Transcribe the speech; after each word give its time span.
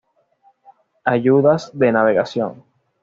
Ayudas 1.05 1.77
de 1.77 1.91
navegación 1.91 2.63